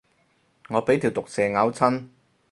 [0.69, 2.07] 我俾條毒蛇咬親